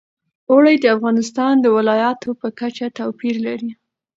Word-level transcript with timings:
اوړي 0.51 0.75
د 0.79 0.85
افغانستان 0.95 1.53
د 1.61 1.67
ولایاتو 1.77 2.29
په 2.41 2.47
کچه 2.59 2.85
توپیر 2.97 3.35
لري. 3.47 3.71